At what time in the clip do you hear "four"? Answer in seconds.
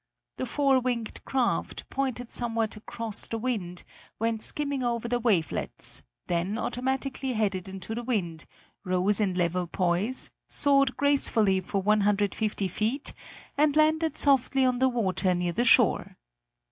0.47-0.79